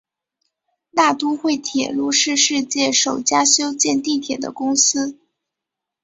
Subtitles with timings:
[0.95, 5.19] 大都会铁路是世界首家修建地铁的公司。